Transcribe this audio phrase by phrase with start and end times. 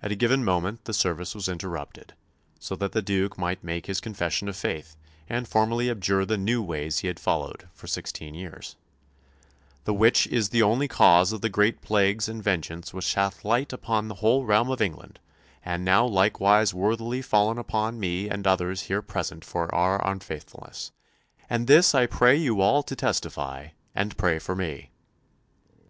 [0.00, 2.14] At a given moment the service was interrupted,
[2.58, 4.96] so that the Duke might make his confession of faith
[5.28, 8.76] and formally abjure the new ways he had followed for sixteen years,
[9.84, 13.70] "the which is the only cause of the great plagues and vengeance which hath light
[13.74, 15.20] upon the whole realm of England,
[15.62, 20.90] and now likewise worthily fallen upon me and others here present for our unfaithfulness;...
[21.50, 24.88] and this I pray you all to testify, and pray for me."